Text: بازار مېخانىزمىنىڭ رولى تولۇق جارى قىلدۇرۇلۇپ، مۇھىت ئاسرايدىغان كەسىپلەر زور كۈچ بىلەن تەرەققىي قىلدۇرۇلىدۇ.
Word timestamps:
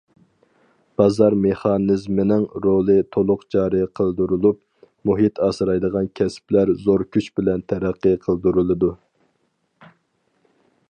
بازار 0.99 1.33
مېخانىزمىنىڭ 1.41 2.45
رولى 2.67 2.95
تولۇق 3.15 3.43
جارى 3.55 3.83
قىلدۇرۇلۇپ، 3.99 4.59
مۇھىت 5.09 5.43
ئاسرايدىغان 5.49 6.09
كەسىپلەر 6.21 6.73
زور 6.87 7.05
كۈچ 7.17 7.31
بىلەن 7.41 7.65
تەرەققىي 7.75 8.21
قىلدۇرۇلىدۇ. 8.25 8.93